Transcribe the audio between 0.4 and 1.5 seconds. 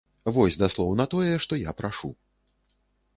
даслоўна тое,